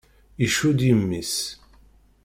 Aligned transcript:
Iccud 0.45 0.79
yimi-s. 0.87 1.35